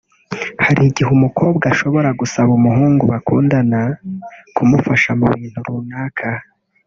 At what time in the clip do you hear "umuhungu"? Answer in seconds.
2.59-3.03